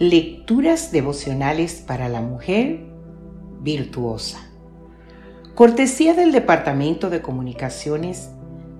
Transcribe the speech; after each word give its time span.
Lecturas 0.00 0.92
devocionales 0.92 1.84
para 1.86 2.08
la 2.08 2.22
mujer 2.22 2.86
virtuosa. 3.60 4.38
Cortesía 5.54 6.14
del 6.14 6.32
Departamento 6.32 7.10
de 7.10 7.20
Comunicaciones 7.20 8.30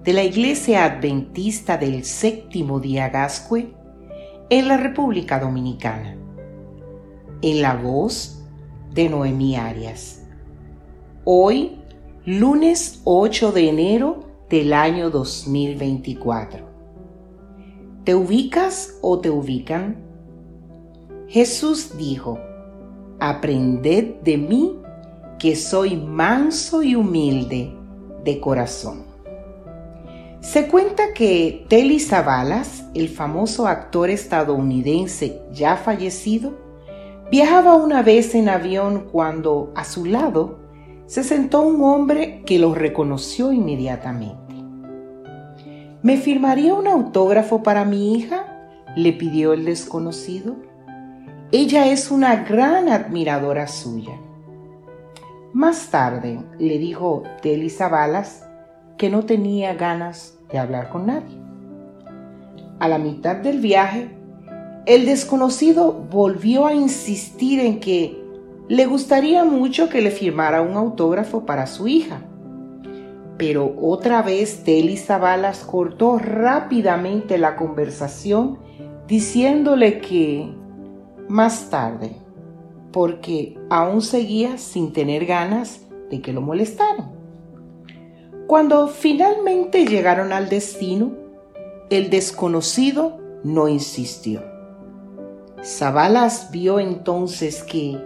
de 0.02 0.14
la 0.14 0.24
Iglesia 0.24 0.86
Adventista 0.86 1.76
del 1.76 2.06
Séptimo 2.06 2.80
Día 2.80 3.10
Gascue 3.10 3.74
en 4.48 4.66
la 4.66 4.78
República 4.78 5.38
Dominicana. 5.38 6.16
En 7.42 7.60
la 7.60 7.74
voz 7.74 8.42
de 8.94 9.10
Noemí 9.10 9.56
Arias. 9.56 10.26
Hoy, 11.24 11.82
lunes 12.24 13.02
8 13.04 13.52
de 13.52 13.68
enero 13.68 14.20
del 14.48 14.72
año 14.72 15.10
2024. 15.10 16.66
¿Te 18.04 18.14
ubicas 18.14 18.98
o 19.02 19.20
te 19.20 19.28
ubican? 19.28 20.09
Jesús 21.30 21.96
dijo, 21.96 22.40
Aprended 23.20 24.16
de 24.24 24.36
mí 24.36 24.80
que 25.38 25.54
soy 25.54 25.96
manso 25.96 26.82
y 26.82 26.96
humilde 26.96 27.72
de 28.24 28.40
corazón. 28.40 29.04
Se 30.40 30.66
cuenta 30.66 31.14
que 31.14 31.66
Telly 31.68 32.00
Savalas, 32.00 32.84
el 32.94 33.08
famoso 33.08 33.68
actor 33.68 34.10
estadounidense 34.10 35.40
ya 35.52 35.76
fallecido, 35.76 36.58
viajaba 37.30 37.76
una 37.76 38.02
vez 38.02 38.34
en 38.34 38.48
avión 38.48 39.06
cuando 39.12 39.72
a 39.76 39.84
su 39.84 40.06
lado 40.06 40.58
se 41.06 41.22
sentó 41.22 41.62
un 41.62 41.84
hombre 41.84 42.42
que 42.44 42.58
lo 42.58 42.74
reconoció 42.74 43.52
inmediatamente. 43.52 44.56
¿Me 46.02 46.16
firmaría 46.16 46.74
un 46.74 46.88
autógrafo 46.88 47.62
para 47.62 47.84
mi 47.84 48.14
hija? 48.14 48.48
le 48.96 49.12
pidió 49.12 49.52
el 49.52 49.64
desconocido. 49.64 50.69
Ella 51.52 51.88
es 51.88 52.12
una 52.12 52.44
gran 52.44 52.88
admiradora 52.88 53.66
suya. 53.66 54.12
Más 55.52 55.90
tarde 55.90 56.38
le 56.60 56.78
dijo 56.78 57.24
Telly 57.42 57.72
Balas 57.90 58.46
que 58.96 59.10
no 59.10 59.24
tenía 59.24 59.74
ganas 59.74 60.38
de 60.52 60.60
hablar 60.60 60.90
con 60.90 61.06
nadie. 61.06 61.36
A 62.78 62.86
la 62.86 62.98
mitad 62.98 63.34
del 63.34 63.58
viaje, 63.58 64.10
el 64.86 65.06
desconocido 65.06 65.92
volvió 65.92 66.66
a 66.66 66.74
insistir 66.74 67.58
en 67.58 67.80
que 67.80 68.16
le 68.68 68.86
gustaría 68.86 69.44
mucho 69.44 69.88
que 69.88 70.02
le 70.02 70.12
firmara 70.12 70.62
un 70.62 70.76
autógrafo 70.76 71.46
para 71.46 71.66
su 71.66 71.88
hija. 71.88 72.20
Pero 73.38 73.74
otra 73.80 74.22
vez 74.22 74.62
Telly 74.62 75.00
Balas 75.08 75.64
cortó 75.64 76.16
rápidamente 76.16 77.38
la 77.38 77.56
conversación 77.56 78.60
diciéndole 79.08 79.98
que 79.98 80.59
más 81.30 81.70
tarde, 81.70 82.16
porque 82.92 83.56
aún 83.70 84.02
seguía 84.02 84.58
sin 84.58 84.92
tener 84.92 85.26
ganas 85.26 85.86
de 86.10 86.20
que 86.20 86.32
lo 86.32 86.40
molestaran. 86.40 87.12
Cuando 88.48 88.88
finalmente 88.88 89.86
llegaron 89.86 90.32
al 90.32 90.48
destino, 90.48 91.12
el 91.88 92.10
desconocido 92.10 93.18
no 93.44 93.68
insistió. 93.68 94.42
Zabalas 95.62 96.50
vio 96.50 96.80
entonces 96.80 97.62
que 97.62 97.96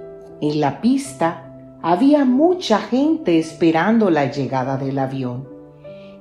en 0.42 0.61
la 0.61 0.83
pista 0.83 1.55
había 1.80 2.27
mucha 2.27 2.78
gente 2.78 3.39
esperando 3.39 4.11
la 4.11 4.30
llegada 4.30 4.77
del 4.77 4.98
avión 4.98 5.48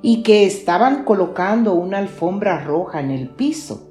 y 0.00 0.22
que 0.22 0.46
estaban 0.46 1.04
colocando 1.04 1.74
una 1.74 1.98
alfombra 1.98 2.64
roja 2.64 3.00
en 3.00 3.10
el 3.10 3.28
piso. 3.28 3.90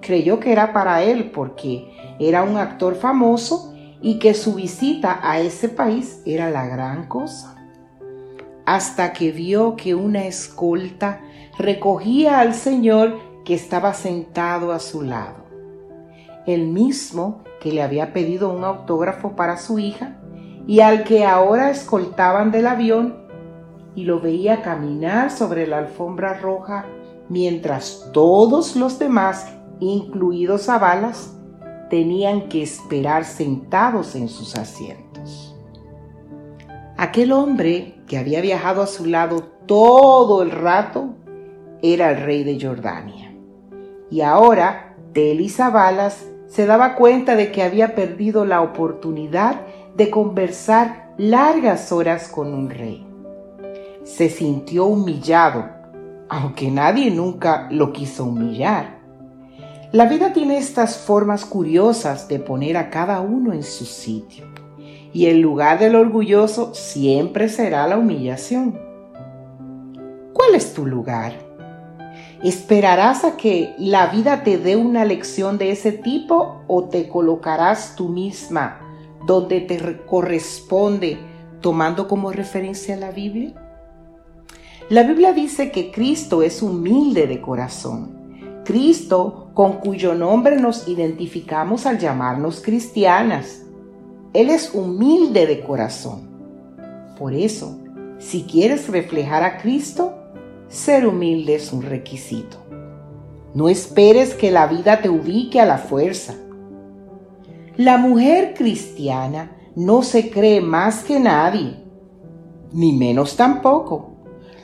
Creyó 0.00 0.38
que 0.38 0.52
era 0.52 0.72
para 0.72 1.02
él 1.02 1.30
porque 1.30 1.99
era 2.20 2.42
un 2.42 2.58
actor 2.58 2.94
famoso 2.96 3.74
y 4.02 4.18
que 4.18 4.34
su 4.34 4.54
visita 4.54 5.20
a 5.22 5.40
ese 5.40 5.70
país 5.70 6.22
era 6.26 6.50
la 6.50 6.66
gran 6.66 7.08
cosa. 7.08 7.56
Hasta 8.66 9.12
que 9.14 9.32
vio 9.32 9.74
que 9.74 9.94
una 9.94 10.26
escolta 10.26 11.22
recogía 11.58 12.40
al 12.40 12.54
señor 12.54 13.18
que 13.44 13.54
estaba 13.54 13.94
sentado 13.94 14.70
a 14.72 14.78
su 14.78 15.02
lado, 15.02 15.46
el 16.46 16.68
mismo 16.68 17.42
que 17.58 17.72
le 17.72 17.82
había 17.82 18.12
pedido 18.12 18.52
un 18.52 18.64
autógrafo 18.64 19.34
para 19.34 19.56
su 19.56 19.78
hija 19.78 20.18
y 20.66 20.80
al 20.80 21.04
que 21.04 21.24
ahora 21.24 21.70
escoltaban 21.70 22.52
del 22.52 22.66
avión 22.66 23.16
y 23.94 24.04
lo 24.04 24.20
veía 24.20 24.62
caminar 24.62 25.30
sobre 25.30 25.66
la 25.66 25.78
alfombra 25.78 26.34
roja 26.34 26.84
mientras 27.28 28.10
todos 28.12 28.76
los 28.76 28.98
demás, 28.98 29.52
incluidos 29.80 30.68
a 30.68 30.78
balas, 30.78 31.34
tenían 31.90 32.48
que 32.48 32.62
esperar 32.62 33.24
sentados 33.24 34.14
en 34.14 34.28
sus 34.28 34.56
asientos. 34.56 35.54
Aquel 36.96 37.32
hombre 37.32 38.00
que 38.06 38.16
había 38.16 38.40
viajado 38.40 38.80
a 38.80 38.86
su 38.86 39.04
lado 39.04 39.42
todo 39.66 40.42
el 40.42 40.50
rato 40.50 41.14
era 41.82 42.10
el 42.10 42.22
rey 42.24 42.44
de 42.44 42.58
Jordania. 42.60 43.34
Y 44.10 44.20
ahora 44.22 44.96
Teli 45.12 45.48
Zabalas 45.48 46.26
se 46.46 46.66
daba 46.66 46.94
cuenta 46.94 47.36
de 47.36 47.52
que 47.52 47.62
había 47.62 47.94
perdido 47.94 48.44
la 48.44 48.60
oportunidad 48.60 49.62
de 49.96 50.10
conversar 50.10 51.14
largas 51.16 51.90
horas 51.90 52.28
con 52.28 52.54
un 52.54 52.70
rey. 52.70 53.06
Se 54.04 54.28
sintió 54.28 54.86
humillado, 54.86 55.68
aunque 56.28 56.70
nadie 56.70 57.10
nunca 57.10 57.68
lo 57.70 57.92
quiso 57.92 58.24
humillar. 58.24 58.99
La 59.92 60.06
vida 60.06 60.32
tiene 60.32 60.56
estas 60.56 60.98
formas 60.98 61.44
curiosas 61.44 62.28
de 62.28 62.38
poner 62.38 62.76
a 62.76 62.90
cada 62.90 63.20
uno 63.20 63.52
en 63.52 63.64
su 63.64 63.84
sitio. 63.84 64.44
Y 65.12 65.26
el 65.26 65.40
lugar 65.40 65.80
del 65.80 65.96
orgulloso 65.96 66.72
siempre 66.74 67.48
será 67.48 67.88
la 67.88 67.98
humillación. 67.98 68.78
¿Cuál 70.32 70.54
es 70.54 70.74
tu 70.74 70.86
lugar? 70.86 71.32
¿Esperarás 72.44 73.24
a 73.24 73.36
que 73.36 73.74
la 73.78 74.06
vida 74.06 74.44
te 74.44 74.58
dé 74.58 74.76
una 74.76 75.04
lección 75.04 75.58
de 75.58 75.72
ese 75.72 75.90
tipo 75.90 76.62
o 76.68 76.84
te 76.84 77.08
colocarás 77.08 77.96
tú 77.96 78.10
misma 78.10 78.80
donde 79.26 79.60
te 79.60 80.04
corresponde 80.06 81.18
tomando 81.60 82.06
como 82.06 82.30
referencia 82.30 82.96
la 82.96 83.10
Biblia? 83.10 83.54
La 84.88 85.02
Biblia 85.02 85.32
dice 85.32 85.72
que 85.72 85.90
Cristo 85.90 86.44
es 86.44 86.62
humilde 86.62 87.26
de 87.26 87.40
corazón 87.40 88.19
Cristo 88.70 89.50
con 89.52 89.78
cuyo 89.78 90.14
nombre 90.14 90.54
nos 90.54 90.86
identificamos 90.86 91.86
al 91.86 91.98
llamarnos 91.98 92.60
cristianas. 92.60 93.62
Él 94.32 94.48
es 94.48 94.72
humilde 94.72 95.48
de 95.48 95.60
corazón. 95.64 96.30
Por 97.18 97.34
eso, 97.34 97.76
si 98.20 98.44
quieres 98.44 98.88
reflejar 98.88 99.42
a 99.42 99.58
Cristo, 99.58 100.14
ser 100.68 101.04
humilde 101.04 101.56
es 101.56 101.72
un 101.72 101.82
requisito. 101.82 102.58
No 103.54 103.68
esperes 103.68 104.34
que 104.34 104.52
la 104.52 104.68
vida 104.68 105.00
te 105.02 105.08
ubique 105.08 105.60
a 105.60 105.66
la 105.66 105.78
fuerza. 105.78 106.34
La 107.76 107.96
mujer 107.96 108.54
cristiana 108.54 109.50
no 109.74 110.04
se 110.04 110.30
cree 110.30 110.60
más 110.60 111.02
que 111.02 111.18
nadie, 111.18 111.82
ni 112.72 112.92
menos 112.92 113.34
tampoco. 113.34 114.12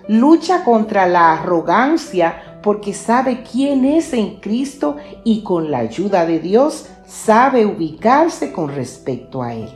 Lucha 0.06 0.62
contra 0.62 1.08
la 1.08 1.32
arrogancia 1.32 2.55
porque 2.66 2.94
sabe 2.94 3.44
quién 3.44 3.84
es 3.84 4.12
en 4.12 4.40
Cristo 4.40 4.96
y 5.22 5.44
con 5.44 5.70
la 5.70 5.78
ayuda 5.78 6.26
de 6.26 6.40
Dios 6.40 6.88
sabe 7.06 7.64
ubicarse 7.64 8.50
con 8.50 8.74
respecto 8.74 9.40
a 9.40 9.54
Él. 9.54 9.68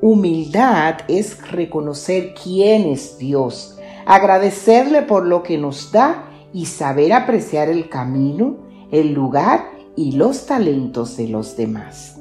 Humildad 0.00 1.02
es 1.06 1.40
reconocer 1.52 2.34
quién 2.34 2.88
es 2.88 3.16
Dios, 3.16 3.78
agradecerle 4.06 5.02
por 5.02 5.24
lo 5.24 5.44
que 5.44 5.56
nos 5.56 5.92
da 5.92 6.24
y 6.52 6.66
saber 6.66 7.12
apreciar 7.12 7.68
el 7.68 7.88
camino, 7.88 8.56
el 8.90 9.12
lugar 9.12 9.70
y 9.94 10.16
los 10.16 10.46
talentos 10.46 11.16
de 11.16 11.28
los 11.28 11.56
demás. 11.56 12.18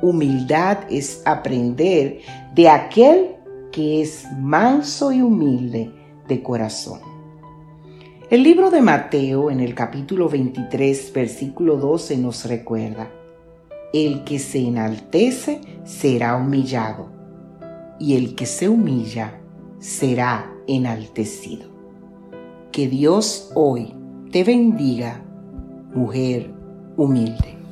Humildad 0.00 0.78
es 0.90 1.22
aprender 1.26 2.20
de 2.54 2.68
aquel 2.68 3.34
que 3.72 4.00
es 4.00 4.24
manso 4.38 5.10
y 5.10 5.22
humilde 5.22 5.90
de 6.28 6.40
corazón. 6.40 7.13
El 8.30 8.42
libro 8.42 8.70
de 8.70 8.80
Mateo 8.80 9.50
en 9.50 9.60
el 9.60 9.74
capítulo 9.74 10.30
23, 10.30 11.12
versículo 11.12 11.76
12 11.76 12.16
nos 12.16 12.46
recuerda, 12.46 13.10
el 13.92 14.24
que 14.24 14.38
se 14.38 14.66
enaltece 14.66 15.60
será 15.84 16.34
humillado, 16.36 17.10
y 18.00 18.16
el 18.16 18.34
que 18.34 18.46
se 18.46 18.70
humilla 18.70 19.38
será 19.78 20.50
enaltecido. 20.66 21.68
Que 22.72 22.88
Dios 22.88 23.50
hoy 23.54 23.92
te 24.32 24.42
bendiga, 24.42 25.22
mujer 25.92 26.50
humilde. 26.96 27.63